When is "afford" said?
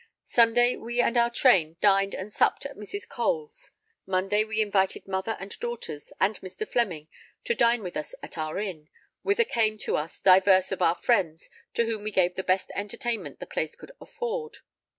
14.01-14.57